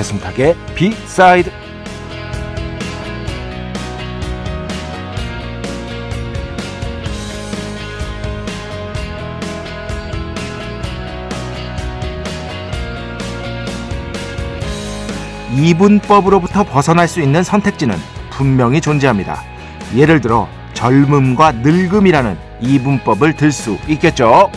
[0.00, 1.50] 배승탁의 비사이드
[15.54, 17.96] 이분법으로부터 벗어날 수 있는 선택지는
[18.30, 19.42] 분명히 존재합니다.
[19.94, 24.50] 예를 들어 젊음과 늙음이라는 이분법을 들 수 있겠죠.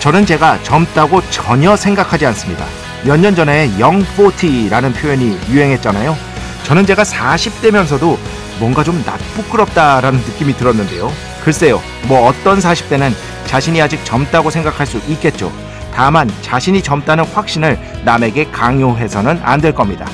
[0.00, 2.64] 저는 제가 젊다고 전혀 생각하지 않습니다.
[3.04, 6.16] 몇 년 전에 영40라는 표현이 유행했잖아요.
[6.64, 8.16] 저는 제가 40대면서도
[8.58, 11.10] 뭔가 좀 낯부끄럽다라는 느낌이 들었는데요.
[11.44, 13.12] 글쎄요, 뭐 어떤 40대는
[13.46, 15.50] 자신이 아직 젊다고 생각할 수 있겠죠.
[15.94, 20.06] 다만 자신이 젊다는 확신을 남에게 강요해서는 안 될 겁니다.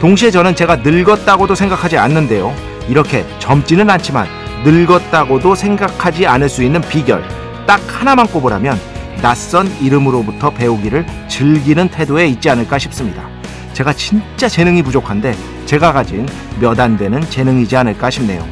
[0.00, 2.54] 동시에 저는 제가 늙었다고도 생각하지 않는데요.
[2.88, 4.26] 이렇게 젊지는 않지만
[4.64, 7.22] 늙었다고도 생각하지 않을 수 있는 비결
[7.66, 8.78] 딱 하나만 꼽으라면
[9.22, 13.28] 낯선 이름으로부터 배우기를 즐기는 태도에 있지 않을까 싶습니다.
[13.74, 15.34] 제가 진짜 재능이 부족한데
[15.66, 16.26] 제가 가진
[16.60, 18.46] 몇 안 되는 재능이지 않을까 싶네요.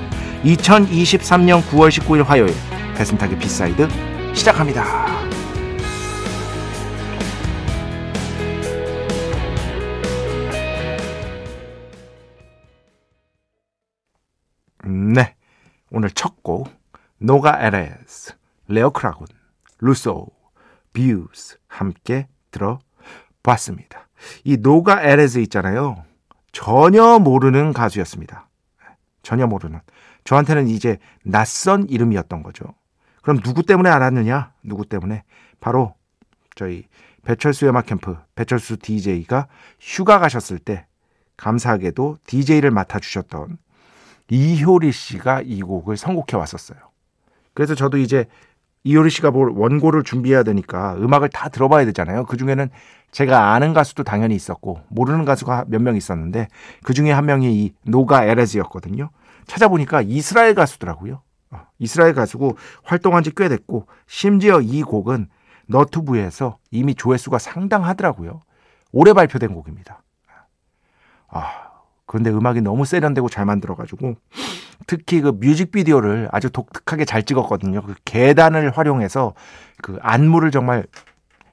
[0.45, 2.55] 2023년 9월 19일 화요일
[2.97, 3.89] 배순탁의 B side
[4.35, 4.85] 시작합니다.
[14.85, 15.35] 네,
[15.91, 16.69] 오늘 첫 곡
[17.19, 18.35] 노가 에레스,
[18.69, 19.27] 레오 크라군,
[19.81, 20.27] 루소
[20.99, 24.09] Views 함께 들어봤습니다.
[24.43, 26.03] 이 노가 에레즈 있잖아요.
[26.51, 28.49] 전혀 모르는 가수였습니다.
[29.23, 29.81] 전혀 모르는.
[30.25, 32.65] 저한테는 이제 낯선 이름이었던 거죠.
[33.23, 34.53] 그럼 누구 때문에 알았느냐?
[34.65, 35.23] 누구 때문에?
[35.61, 35.95] 바로
[36.57, 36.89] 저희
[37.25, 39.47] 배철수의 음악 캠프 배철수 DJ가
[39.79, 40.87] 휴가 가셨을 때
[41.37, 43.59] 감사하게도 DJ를 맡아주셨던
[44.31, 46.79] 이효리 씨가 이 곡을 선곡해 왔었어요.
[47.55, 48.27] 그래서 저도 이제
[48.89, 52.25] 이효리 씨가 뭘 원고를 준비해야 되니까 음악을 다 들어봐야 되잖아요.
[52.25, 52.71] 그 중에는
[53.11, 56.49] 제가 아는 가수도 당연히 있었고 모르는 가수가 몇 명 있었는데
[56.85, 59.11] 그 중에 한 명이 이 노가 에레즈였거든요.
[59.47, 61.21] 찾아보니까 이스라엘 가수더라고요.
[61.51, 65.29] 어, 이스라엘 가수고 활동한 지 꽤 됐고 심지어 이 곡은
[65.67, 68.41] 너튜브에서 이미 조회수가 상당하더라고요.
[68.93, 70.03] 올해 발표된 곡입니다.
[71.29, 71.68] 아,
[72.09, 74.17] 그런데 음악이 너무 세련되고 잘 만들어가지고
[74.87, 77.83] 특히 그 뮤직비디오를 아주 독특하게 잘 찍었거든요.
[77.83, 79.35] 그 계단을 활용해서
[79.83, 80.87] 그 안무를 정말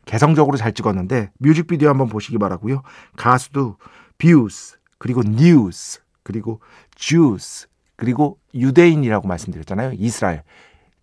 [0.05, 2.83] 개성적으로 잘 찍었는데 뮤직비디오 한번 보시기 바라고요.
[3.17, 3.75] 가사도
[4.17, 6.61] views 그리고 뉴스 그리고
[6.95, 7.67] 주스
[7.97, 9.91] 그리고 유대인이라고 말씀드렸잖아요.
[9.97, 10.43] 이스라엘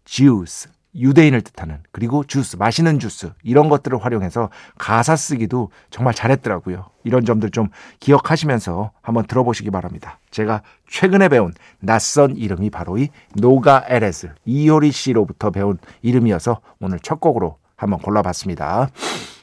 [0.04, 6.90] Jews 유대인을 뜻하는 그리고 주스 마시는 주스 이런 것들을 활용해서 가사 쓰기도 정말 잘했더라고요.
[7.04, 7.68] 이런 점들 좀
[8.00, 10.18] 기억하시면서 한번 들어보시기 바랍니다.
[10.30, 17.20] 제가 최근에 배운 낯선 이름이 바로 이 노가 에레스 이효리 씨로부터 배운 이름이어서 오늘 첫
[17.20, 18.90] 곡으로 한번 골라봤습니다.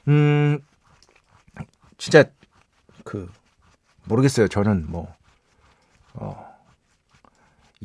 [0.08, 0.60] 음
[1.98, 2.24] 진짜
[3.04, 3.30] 그
[4.06, 4.48] 모르겠어요.
[4.48, 5.08] 저는 뭐
[6.14, 6.50] 어,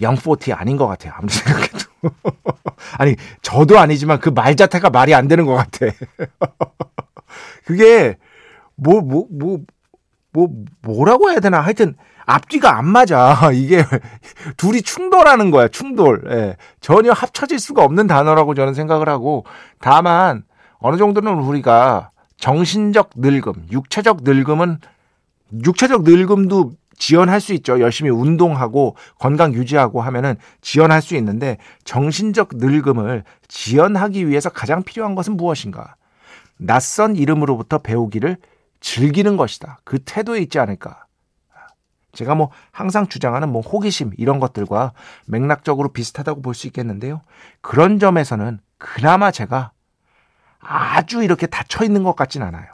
[0.00, 1.12] 영포티 아닌 것 같아요.
[1.16, 1.83] 아무리 생각해도.
[2.98, 5.86] 아니, 저도 아니지만 그 말 자체가 말이 안 되는 것 같아.
[7.66, 8.16] 그게,
[8.76, 9.58] 뭐, 뭐, 뭐,
[10.32, 10.48] 뭐,
[10.82, 11.60] 뭐라고 해야 되나.
[11.60, 11.94] 하여튼,
[12.26, 13.50] 앞뒤가 안 맞아.
[13.52, 13.84] 이게
[14.56, 16.24] 둘이 충돌하는 거야, 충돌.
[16.30, 16.56] 예.
[16.80, 19.44] 전혀 합쳐질 수가 없는 단어라고 저는 생각을 하고,
[19.80, 20.44] 다만,
[20.78, 24.78] 어느 정도는 우리가 정신적 늙음, 육체적 늙음은,
[25.64, 27.80] 육체적 늙음도 지연할 수 있죠.
[27.80, 35.36] 열심히 운동하고 건강 유지하고 하면은 지연할 수 있는데 정신적 늙음을 지연하기 위해서 가장 필요한 것은
[35.36, 35.96] 무엇인가?
[36.56, 38.36] 낯선 이름으로부터 배우기를
[38.80, 39.80] 즐기는 것이다.
[39.84, 41.06] 그 태도에 있지 않을까?
[42.12, 44.92] 제가 뭐 항상 주장하는 뭐 호기심 이런 것들과
[45.26, 47.22] 맥락적으로 비슷하다고 볼 수 있겠는데요.
[47.60, 49.72] 그런 점에서는 그나마 제가
[50.60, 52.66] 아주 이렇게 닫혀 있는 것 같진 않아요.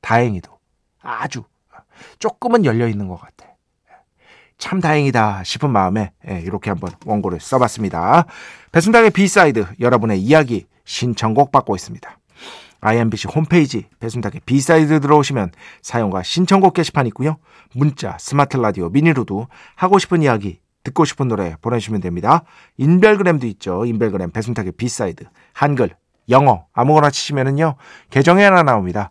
[0.00, 0.58] 다행히도
[1.00, 1.44] 아주
[2.18, 3.48] 조금은 열려 있는 것 같아.
[4.58, 8.26] 참 다행이다 싶은 마음에 예, 이렇게 한번 원고를 써봤습니다.
[8.72, 12.18] 배순탁의 B side 여러분의 이야기 신청곡 받고 있습니다.
[12.80, 17.38] IMBC 홈페이지 배순탁의 B side 들어오시면 사연과 신청곡 게시판 있고요.
[17.74, 22.44] 문자, 스마트 라디오, 미니로도 하고 싶은 이야기, 듣고 싶은 노래 보내주시면 됩니다.
[22.76, 23.84] 인별그램도 있죠.
[23.84, 25.90] 인별그램 배순탁의 B side 한글,
[26.30, 27.76] 영어 아무거나 치시면은요
[28.10, 29.10] 계정이 하나 나옵니다.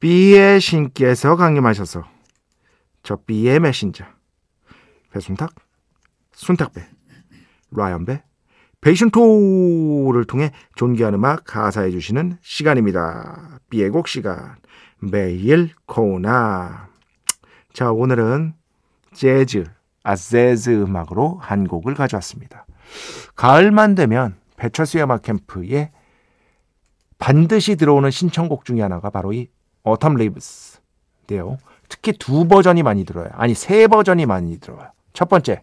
[0.00, 2.04] B의 신께서 강림하셔서
[3.02, 4.04] 저 B의 메신저
[5.10, 5.52] 배순탁,
[6.32, 6.86] 순탁배,
[7.72, 8.22] 라이언배,
[8.80, 13.58] 베이션토를 통해 존귀한 음악 가사해 주시는 시간입니다.
[13.70, 14.56] B의 곡 시간
[15.00, 16.88] 메인 코너
[17.72, 18.54] 자 오늘은
[19.12, 19.64] 재즈,
[20.04, 22.66] 아재즈 음악으로 한 곡을 가져왔습니다.
[23.34, 25.90] 가을만 되면 배철수의 음악 캠프에
[27.18, 29.48] 반드시 들어오는 신청곡 중에 하나가 바로 이
[29.86, 31.58] Autumn Leaves인데요.
[31.88, 33.28] 특히 두 버전이 많이 들어요.
[33.32, 34.90] 아니 세 버전이 많이 들어요.
[35.12, 35.62] 첫 번째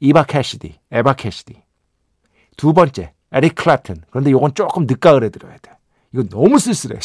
[0.00, 1.62] 이바 캐시디, 에바 캐시디.
[2.56, 4.02] 두 번째 에릭 클랩튼.
[4.10, 5.72] 그런데 이건 조금 늦가을에 들어야 돼.
[6.12, 7.00] 이거 너무 쓸쓸해.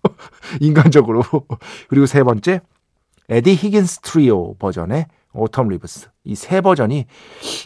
[0.60, 1.22] 인간적으로.
[1.88, 2.60] 그리고 세 번째
[3.28, 6.08] 에디 히긴스 트리오 버전의 Autumn Leaves.
[6.24, 7.06] 이 세 버전이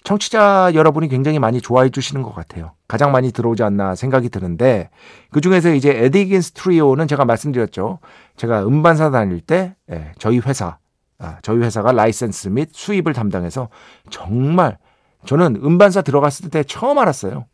[0.04, 2.72] 청취자 여러분이 굉장히 많이 좋아해 주시는 것 같아요.
[2.88, 4.90] 가장 많이 들어오지 않나 생각이 드는데
[5.30, 7.98] 그 중에서 이제 에디 히긴스 트리오는 제가 말씀드렸죠.
[8.36, 10.78] 제가 음반사 다닐 때 예, 저희 회사
[11.18, 13.68] 아, 저희 회사가 라이센스 및 수입을 담당해서
[14.10, 14.78] 정말
[15.24, 17.46] 저는 음반사 들어갔을 때 처음 알았어요.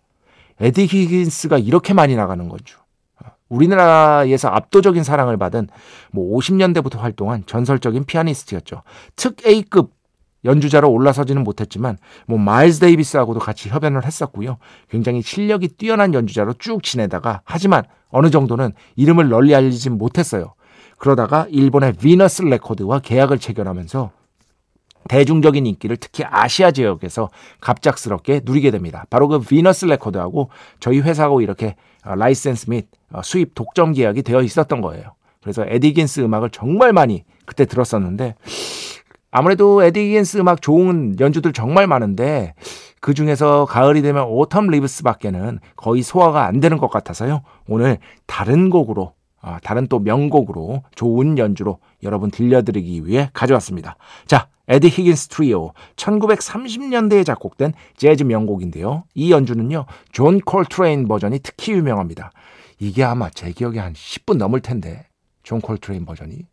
[0.60, 2.82] 에디 히긴스가 이렇게 많이 나가는 건 줄.
[3.48, 5.68] 우리나라에서 압도적인 사랑을 받은
[6.10, 8.82] 뭐 50년대부터 활동한 전설적인 피아니스트였죠.
[9.14, 9.92] 특 A급
[10.44, 14.58] 연주자로 올라서지는 못했지만 뭐 마일스 데이비스하고도 같이 협연을 했었고요.
[14.90, 20.54] 굉장히 실력이 뛰어난 연주자로 쭉 지내다가 하지만 어느 정도는 이름을 널리 알리진 못했어요.
[20.98, 24.10] 그러다가 일본의 비너스 레코드와 계약을 체결하면서
[25.08, 27.28] 대중적인 인기를 특히 아시아 지역에서
[27.60, 29.04] 갑작스럽게 누리게 됩니다.
[29.10, 31.74] 바로 그 비너스 레코드하고 저희 회사하고 이렇게
[32.04, 35.14] 어, 라이센스 및 어, 수입 독점 계약이 되어 있었던 거예요.
[35.42, 38.36] 그래서 에디 히긴스 음악을 정말 많이 그때 들었었는데
[39.32, 42.54] 아무래도 에디 히긴스 음악 좋은 연주들 정말 많은데
[43.00, 47.42] 그 중에서 가을이 되면 Autumn Leaves밖에는 거의 소화가 안 되는 것 같아서요.
[47.66, 53.96] 오늘 다른 곡으로 아, 다른 또 명곡으로 좋은 연주로 여러분 들려드리기 위해 가져왔습니다.
[54.26, 59.04] 자, 에디 히긴스 트리오 1930년대에 작곡된 재즈 명곡인데요.
[59.14, 59.86] 이 연주는요.
[60.12, 62.30] 존 콜트레인 버전이 특히 유명합니다.
[62.78, 65.06] 이게 아마 제 기억에 한 10분 넘을 텐데
[65.42, 66.46] 존 콜트레인 버전이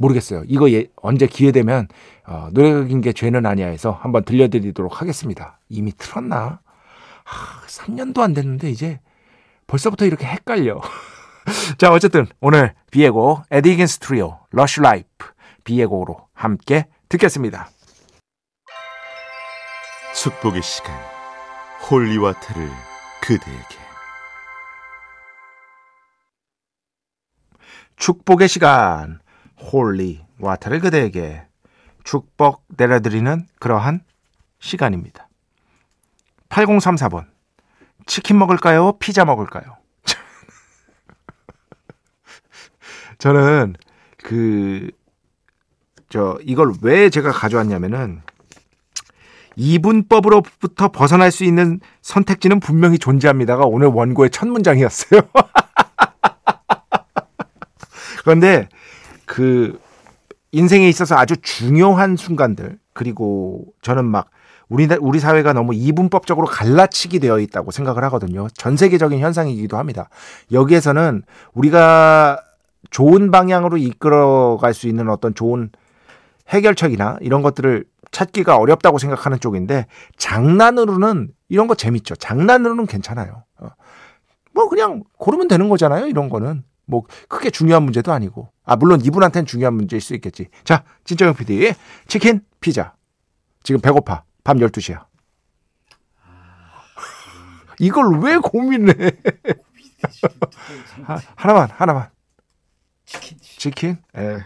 [0.00, 0.42] 모르겠어요.
[0.46, 1.86] 이거 예, 언제 기회 되면
[2.26, 5.58] 어, 노래 긴 게 죄는 아니야 해서 한번 들려드리도록 하겠습니다.
[5.68, 6.60] 이미 틀었나?
[7.24, 9.00] 하, 3년도 안 됐는데 이제
[9.66, 10.80] 벌써부터 이렇게 헷갈려.
[11.78, 15.28] 자, 어쨌든 오늘 비에고 에디 히긴스 트리오 Lush Life
[15.64, 17.68] 비에고로 함께 듣겠습니다.
[20.14, 20.94] 축복의 시간
[21.90, 22.68] holy water를
[23.20, 23.76] 그대에게
[27.96, 29.20] 축복의 시간
[29.60, 31.46] holy water를 그대에게
[32.04, 34.04] 축복 내려드리는 그러한
[34.58, 35.28] 시간입니다.
[36.48, 37.26] 8034번
[38.06, 38.92] 치킨 먹을까요?
[38.98, 39.76] 피자 먹을까요?
[43.18, 43.74] 저는
[44.18, 44.90] 그
[46.10, 48.20] 저 이걸 왜 제가 가져왔냐면은
[49.54, 55.22] 이분법으로부터 벗어날 수 있는 선택지는 분명히 존재합니다가 오늘 원고의 첫 문장이었어요.
[58.24, 58.68] 그런데
[59.30, 59.78] 그
[60.50, 64.28] 인생에 있어서 아주 중요한 순간들, 그리고 저는 막
[64.68, 68.48] 우리 우리 사회가 너무 이분법적으로 갈라치기 되어 있다고 생각을 하거든요.
[68.54, 70.08] 전 세계적인 현상이기도 합니다.
[70.50, 71.22] 여기에서는
[71.54, 72.40] 우리가
[72.90, 75.70] 좋은 방향으로 이끌어갈 수 있는 어떤 좋은
[76.48, 82.16] 해결책이나 이런 것들을 찾기가 어렵다고 생각하는 쪽인데 장난으로는 이런 거 재밌죠.
[82.16, 83.44] 장난으로는 괜찮아요.
[83.60, 83.68] 어.
[84.52, 86.08] 뭐 그냥 고르면 되는 거잖아요.
[86.08, 90.48] 이런 거는 뭐 크게 중요한 문제도 아니고 아 물론 이분한테는 중요한 문제일 수 있겠지.
[90.64, 91.72] 자 진정형 PD
[92.08, 92.94] 치킨 피자
[93.62, 95.04] 지금 배고파 밤 12시야.
[97.78, 98.92] 이걸 왜 고민해?
[101.04, 102.08] 하, 하나만 하나만
[103.04, 104.38] 치킨 예.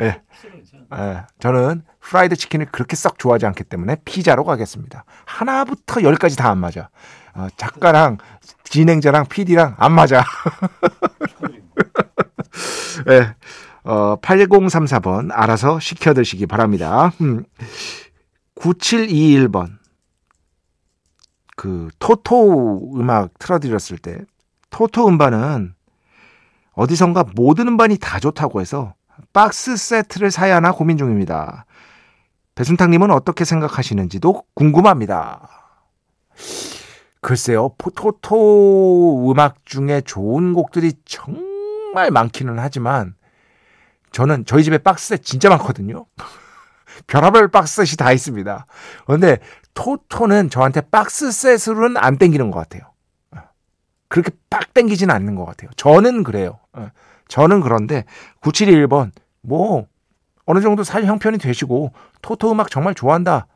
[0.00, 0.22] 예.
[0.94, 1.26] 예.
[1.40, 5.04] 저는 프라이드 치킨을 그렇게 썩 좋아하지 않기 때문에 피자로 가겠습니다.
[5.26, 6.88] 하나부터 열까지 다 안 맞아.
[7.38, 8.18] 어, 작가랑
[8.64, 10.24] 진행자랑 PD랑 안 맞아.
[13.08, 13.34] 예.
[13.84, 17.12] 어, 8034번 알아서 시켜 드시기 바랍니다.
[17.20, 17.44] 음.
[18.56, 19.78] 9721번
[21.56, 24.18] 그 토토 음악 틀어드렸을 때
[24.70, 25.74] 토토 음반은
[26.72, 28.94] 어디선가 모든 음반이 다 좋다고 해서
[29.32, 31.64] 박스 세트를 사야 하나 고민 중입니다.
[32.56, 35.48] 배순탁님은 어떻게 생각하시는지도 궁금합니다.
[37.20, 43.14] 글쎄요, 토토 음악 중에 좋은 곡들이 정말 많기는 하지만
[44.12, 46.06] 저는 저희 집에 박스셋 진짜 많거든요.
[47.06, 48.66] 별하별 박스셋이 다 있습니다.
[49.06, 49.38] 그런데
[49.74, 52.82] 토토는 저한테 박스셋으로는 안 땡기는 것 같아요.
[54.08, 55.70] 그렇게 빡 땡기지는 않는 것 같아요.
[55.76, 56.58] 저는 그래요.
[57.28, 58.04] 저는 그런데
[58.40, 59.10] 9721번
[59.42, 59.86] 뭐
[60.46, 63.46] 어느 정도 살 형편이 되시고 토토 음악 정말 좋아한다.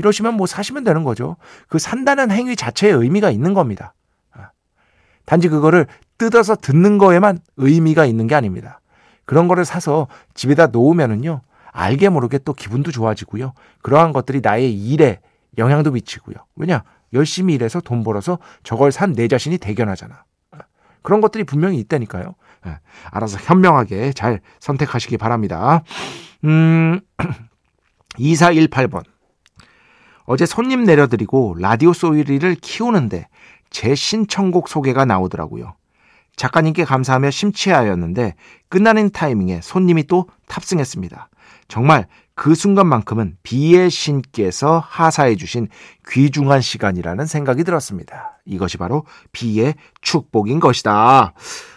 [0.00, 0.02] 어.
[0.02, 1.36] 이러시면 뭐 사시면 되는 거죠.
[1.68, 3.94] 그 산다는 행위 자체에 의미가 있는 겁니다.
[4.36, 4.42] 어.
[5.26, 5.86] 단지 그거를
[6.18, 8.80] 뜯어서 듣는 거에만 의미가 있는 게 아닙니다.
[9.24, 11.42] 그런 거를 사서 집에다 놓으면은요.
[11.72, 13.52] 알게 모르게 또 기분도 좋아지고요.
[13.82, 15.20] 그러한 것들이 나의 일에
[15.56, 16.34] 영향도 미치고요.
[16.56, 16.82] 왜냐?
[17.12, 20.24] 열심히 일해서 돈 벌어서 저걸 산 내 자신이 대견하잖아.
[21.02, 22.34] 그런 것들이 분명히 있다니까요.
[22.66, 22.76] 네,
[23.10, 25.82] 알아서 현명하게 잘 선택하시기 바랍니다.
[26.44, 27.00] 음,
[28.18, 29.04] 2418번.
[30.32, 33.26] 어제 손님 내려드리고 라디오 소리를 키우는데
[33.68, 35.74] 제 신청곡 소개가 나오더라고요.
[36.36, 38.36] 작가님께 감사하며 심취하였는데
[38.68, 41.30] 끝나는 타이밍에 손님이 또 탑승했습니다.
[41.66, 42.06] 정말
[42.36, 45.66] 그 순간만큼은 비의 신께서 하사해 주신
[46.08, 48.38] 귀중한 시간이라는 생각이 들었습니다.
[48.44, 51.32] 이것이 바로 비의 축복인 것이다.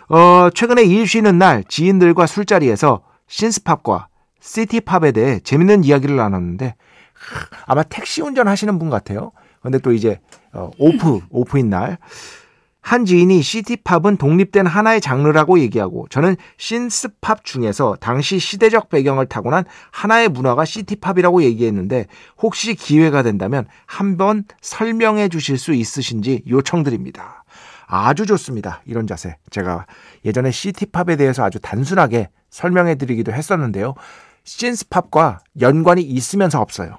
[0.10, 4.10] 어, 최근에 일 쉬는 날 지인들과 술자리에서 신스팝과
[4.41, 6.75] 시티팝에 대해 재밌는 이야기를 나눴는데
[7.65, 9.32] 아마 택시 운전하시는 분 같아요.
[9.62, 10.20] 근데 또 이제
[10.51, 11.98] 어, 오프 오프인 날
[12.84, 20.27] 한 지인이 시티팝은 독립된 하나의 장르라고 얘기하고 저는 신스팝 중에서 당시 시대적 배경을 타고난 하나의
[20.27, 22.08] 문화가 시티팝이라고 얘기했는데
[22.42, 27.46] 혹시 기회가 된다면 한번 설명해 주실 수 있으신지 요청드립니다.
[27.88, 28.82] 아주 좋습니다.
[28.86, 29.38] 이런 자세.
[29.50, 29.86] 제가
[30.25, 33.96] 예전에 city pop에 대해서 아주 단순하게 설명해 드리기도 했었는데요.
[34.44, 36.98] synth pop과 연관이 있으면서 없어요.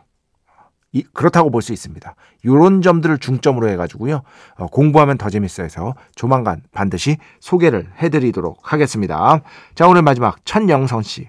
[0.95, 2.15] 이, 그렇다고 볼 수 있습니다.
[2.45, 4.23] 이런 점들을 중점으로 해가지고요.
[4.57, 9.41] 어, 공부하면 더 재밌어 해서 조만간 반드시 소개를 해드리도록 하겠습니다.
[9.75, 11.29] 자, 오늘 마지막 천영선 씨.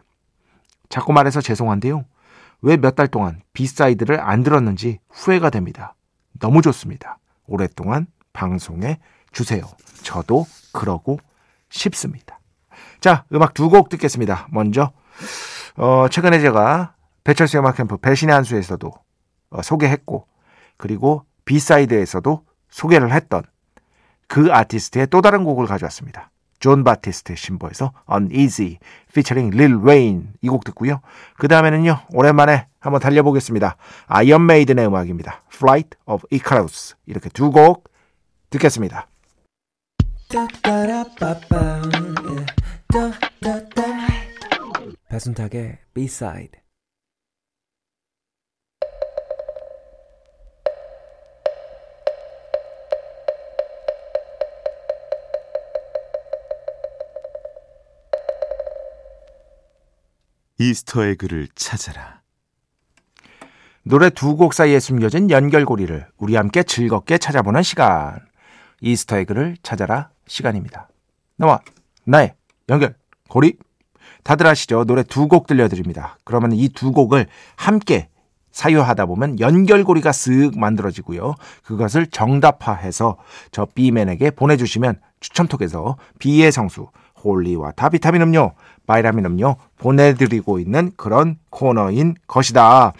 [0.89, 2.05] 자꾸 말해서 죄송한데요.
[2.61, 5.95] 왜 몇 달 동안 B side를 안 들었는지 후회가 됩니다.
[6.39, 7.17] 너무 좋습니다.
[7.47, 8.99] 오랫동안 방송에
[9.31, 9.63] 주세요.
[10.03, 11.19] 저도 그러고
[11.69, 12.39] 싶습니다.
[13.01, 14.47] 자, 음악 두 곡 듣겠습니다.
[14.51, 14.91] 먼저,
[15.77, 16.93] 어, 최근에 제가
[17.23, 19.04] 배철수 음악 캠프 배신의 한수에서도 어,
[19.61, 20.27] 소개했고
[20.77, 23.43] 그리고 B side에서도 소개를 했던
[24.27, 26.31] 그 아티스트의 또 다른 곡을 가져왔습니다.
[26.59, 31.01] 존 바티스트의 신보에서 Uneasy featuring Lil Wayne 이 곡 듣고요.
[31.37, 33.77] 그 다음에는요 오랜만에 한번 달려보겠습니다.
[34.07, 35.43] 아이언 메이든의 음악입니다.
[35.53, 37.89] Flight of Icarus 이렇게 두 곡
[38.49, 39.07] 듣겠습니다.
[45.09, 46.59] 배순탁의 B-side
[60.59, 62.21] 이스터의 글을 찾아라.
[63.83, 68.19] 노래 두 곡 사이에 숨겨진 연결고리를 우리 함께 즐겁게 찾아보는 시간.
[68.81, 70.89] 이스터의 글을 찾아라 시간입니다.
[71.37, 71.59] 나와
[72.05, 72.33] 나의
[72.69, 73.57] 연결고리.
[74.23, 74.85] 다들 아시죠?
[74.85, 76.17] 노래 두 곡 들려드립니다.
[76.23, 78.09] 그러면 이 두 곡을 함께
[78.51, 81.35] 사유하다 보면 연결고리가 쓱 만들어지고요.
[81.63, 83.17] 그것을 정답화해서
[83.51, 86.87] 저 B맨에게 보내주시면 추첨톡에서 B의 성수
[87.23, 88.53] Holy water 비타민 음료
[88.85, 92.93] 바이라민 음료 보내드리고 있는 그런 코너인 것이다.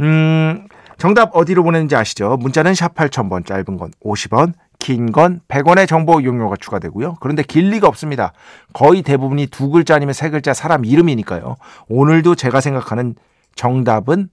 [0.00, 0.66] 음,
[0.98, 2.36] 정답 어디로 보내는지 아시죠?
[2.38, 7.16] 문자는 샵 8000번, 짧은 건 50원, 긴 건 100원의 정보 이용료가 추가되고요.
[7.20, 8.32] 그런데 길 리가 없습니다.
[8.72, 11.56] 거의 대부분이 두 글자 아니면 세 글자 사람 이름이니까요.
[11.88, 13.14] 오늘도 제가 생각하는
[13.54, 14.28] 정답은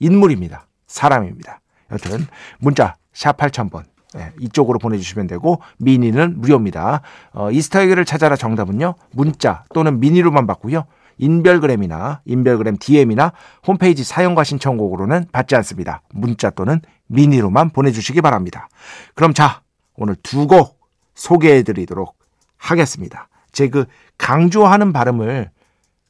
[0.00, 0.66] 인물입니다.
[0.86, 1.60] 사람입니다.
[1.92, 2.26] 여튼
[2.58, 3.84] 문자 샵 8000번
[4.14, 7.02] 네, 이쪽으로 보내주시면 되고 미니는 무료입니다.
[7.32, 8.94] 어, 이스터에그를 찾아라 정답은요.
[9.12, 10.86] 문자 또는 미니로만 받고요.
[11.18, 13.32] 인별그램이나 인별그램 DM이나
[13.66, 16.02] 홈페이지 사용과 신청곡으로는 받지 않습니다.
[16.14, 18.68] 문자 또는 미니로만 보내주시기 바랍니다.
[19.14, 19.62] 그럼 자
[19.96, 20.78] 오늘 두 곡
[21.14, 22.16] 소개해드리도록
[22.56, 23.28] 하겠습니다.
[23.52, 23.86] 제 그
[24.16, 25.50] 강조하는 발음을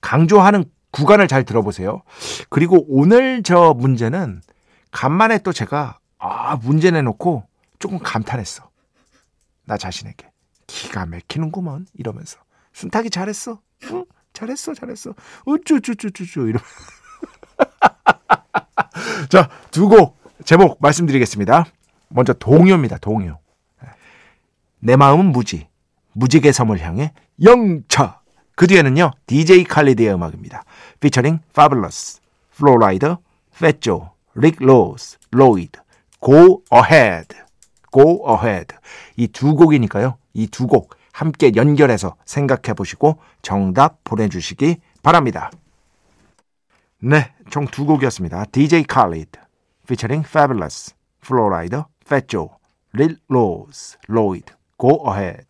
[0.00, 2.02] 강조하는 구간을 잘 들어보세요.
[2.50, 4.40] 그리고 오늘 저 문제는
[4.90, 7.44] 간만에 또 제가 아 문제 내놓고
[7.78, 8.68] 조금 감탄했어.
[9.64, 10.30] 나 자신에게
[10.66, 12.38] 기가 막히는구먼 이러면서
[12.72, 13.60] 순탁이 잘했어.
[13.92, 14.04] 응?
[14.32, 15.14] 잘했어, 잘했어.
[15.46, 16.60] 우쭈쭈쭈쭈쭈 이러.
[19.28, 21.66] 자, 두 곡 제목 말씀드리겠습니다.
[22.08, 22.98] 먼저 동요입니다.
[22.98, 23.38] 동요.
[24.78, 25.68] 내 마음은 무지.
[26.12, 28.20] 무지개 섬을 향해 영차.
[28.54, 29.12] 그 뒤에는요.
[29.26, 30.64] DJ 칼리드의 음악입니다.
[31.00, 32.20] 피처링 Fabulous,
[32.54, 33.16] Flowrider,
[33.54, 35.72] Fetjo, Rick Ross, Lloyd,
[36.20, 37.36] Go Ahead,
[37.92, 38.74] Go Ahead.
[39.16, 40.16] 이 두 곡이니까요.
[40.34, 45.50] 이 두 곡 함께 연결해서 생각해 보시고 정답 보내주시기 바랍니다.
[47.00, 48.44] 네, 총 두 곡이었습니다.
[48.52, 49.30] DJ Khaled,
[49.84, 52.48] featuring Fabulous, Flowrider, Fat Joe,
[52.94, 55.46] Lil Rose, Lloyd, Go Ahead.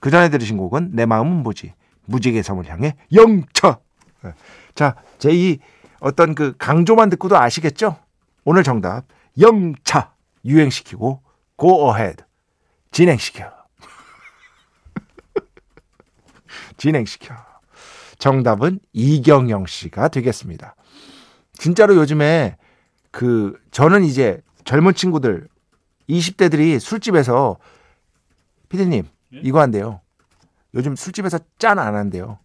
[0.00, 1.74] 그 전에 들으신 곡은 내 마음은 뭐지?
[2.06, 3.78] 무지개 섬을 향해 영차.
[4.74, 5.58] 자, 제이
[6.00, 7.96] 어떤 그 강조만 듣고도 아시겠죠?
[8.44, 9.04] 오늘 정답
[9.38, 10.12] 영차
[10.44, 11.20] 유행시키고
[11.60, 12.24] Go Ahead
[12.90, 13.52] 진행시켜.
[16.76, 17.34] 진행시켜.
[18.18, 20.74] 정답은 이경영 씨가 되겠습니다.
[21.54, 22.56] 진짜로 요즘에
[23.10, 25.48] 그 저는 이제 젊은 친구들
[26.08, 27.58] 20대들이 술집에서
[28.68, 29.40] 피디님 예?
[29.42, 30.00] 이거 한대요.
[30.74, 32.38] 요즘 술집에서 짠 안 한대요.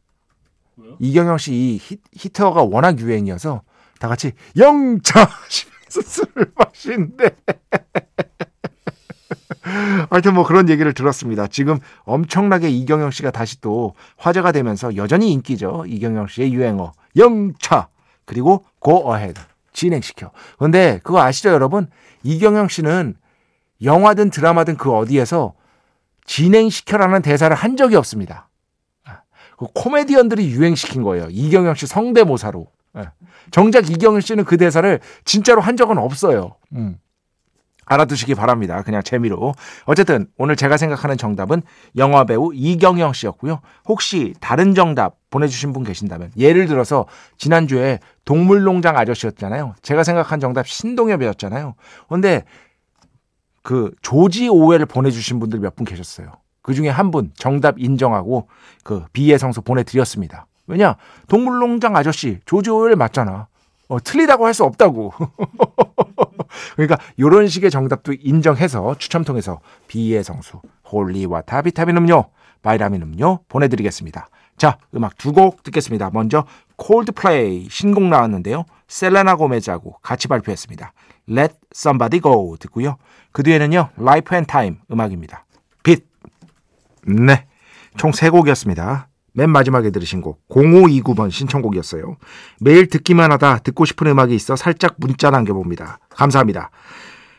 [0.77, 0.97] 왜요?
[0.99, 1.79] 이경영 씨 이
[2.13, 3.61] 히트어가 워낙 유행이어서
[3.99, 7.35] 다 같이 영차 하시면서 술을 마신대.
[10.09, 11.47] 하여튼 뭐 그런 얘기를 들었습니다.
[11.47, 15.85] 지금 엄청나게 이경영 씨가 다시 또 화제가 되면서 여전히 인기죠.
[15.87, 17.87] 이경영 씨의 유행어 영차
[18.25, 19.41] 그리고 ahead
[19.73, 20.31] 진행시켜.
[20.57, 21.87] 근데 그거 아시죠 여러분?
[22.23, 23.15] 이경영 씨는
[23.83, 25.53] 영화든 드라마든 그 어디에서
[26.25, 28.49] 진행시켜라는 대사를 한 적이 없습니다.
[29.57, 31.27] 그 코미디언들이 유행시킨 거예요.
[31.29, 32.67] 이경영 씨 성대모사로.
[32.97, 33.09] 예.
[33.51, 36.55] 정작 이경영 씨는 그 대사를 진짜로 한 적은 없어요.
[36.73, 36.97] 음.
[37.85, 38.81] 알아두시기 바랍니다.
[38.83, 39.53] 그냥 재미로.
[39.85, 41.61] 어쨌든 오늘 제가 생각하는 정답은
[41.97, 43.61] 영화 배우 이경영 씨였고요.
[43.85, 47.05] 혹시 다른 정답 보내주신 분 계신다면 예를 들어서
[47.37, 49.75] 지난주에 동물농장 아저씨였잖아요.
[49.81, 51.75] 제가 생각한 정답 신동엽이었잖아요.
[52.09, 52.43] 근데
[53.63, 56.31] 그 조지 오웰을 보내주신 분들 몇 분 계셨어요.
[56.61, 58.47] 그 중에 한 분 정답 인정하고
[58.83, 60.47] 그 비의 성소 보내드렸습니다.
[60.67, 60.95] 왜냐
[61.27, 63.47] 동물농장 아저씨 조지 오웰 맞잖아.
[63.87, 65.13] 어, 틀리다고 할 수 없다고.
[66.75, 72.25] 그러니까 이런 식의 정답도 인정해서 추첨 통해서 비의 성수, 홀리와 타 비타민 음료,
[72.61, 74.27] 바이라민 음료 보내드리겠습니다.
[74.57, 76.09] 자, 음악 두 곡 듣겠습니다.
[76.13, 76.45] 먼저
[76.77, 78.63] 콜드플레이 신곡 나왔는데요.
[78.87, 80.93] 셀레나 고메즈하고 같이 발표했습니다.
[81.29, 82.97] Let Somebody Go 듣고요.
[83.31, 83.89] 그 뒤에는요.
[83.99, 85.45] Life and Time 음악입니다.
[85.83, 86.05] 빛.
[87.05, 87.45] 네.
[87.97, 89.09] 총 세 곡이었습니다.
[89.35, 92.15] 맨 마지막에 들으신 곡 0529번 신청곡이었어요.
[92.61, 95.99] 매일 듣기만 하다 듣고 싶은 음악이 있어 살짝 문자 남겨봅니다.
[96.09, 96.71] 감사합니다.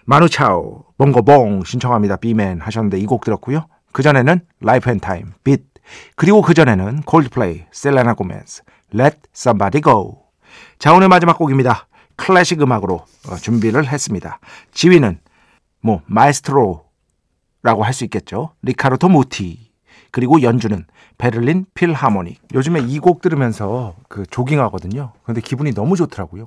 [0.05, 2.17] 마누차오 봉고봉 신청합니다.
[2.17, 3.67] 비맨 하셨는데 이 곡 들었고요.
[3.93, 5.65] 그전에는 라이프 앤 타임 빛
[6.17, 8.63] 그리고 그전에는 콜드플레이 셀레나 고메즈
[8.95, 10.23] Let Somebody Go
[10.79, 11.89] 자 오늘 마지막 곡입니다.
[12.17, 14.39] 클래식 음악으로 어, 준비를 했습니다.
[14.73, 15.19] 지휘는
[15.81, 16.85] 뭐 마에스트로라고
[17.85, 18.53] 할 수 있겠죠.
[18.63, 19.66] 리카르도 무티
[20.11, 20.85] 그리고 연주는
[21.19, 22.41] 베를린 필하모닉.
[22.55, 25.13] 요즘에 이 곡 들으면서 그 조깅하거든요.
[25.25, 26.47] 근데 기분이 너무 좋더라고요.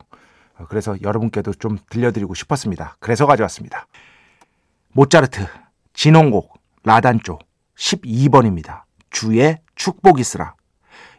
[0.58, 2.96] 어, 그래서 여러분께도 좀 들려드리고 싶었습니다.
[3.00, 3.88] 그래서 가져왔습니다.
[4.94, 5.46] 모차르트
[5.94, 7.40] 진홍곡 라단조
[7.78, 8.84] 12번입니다.
[9.10, 10.56] 주의 축복 이스라.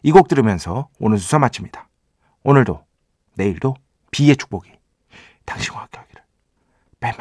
[0.03, 1.88] 이 곡 들으면서 오늘 수사 마칩니다.
[2.42, 2.83] 오늘도
[3.35, 3.74] 내일도
[4.11, 4.70] 비의 축복이
[5.44, 6.22] 당신과 함께 하기를.
[7.00, 7.18] 뱀뱀